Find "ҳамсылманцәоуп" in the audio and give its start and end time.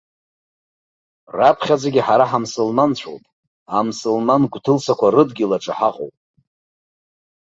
2.31-3.23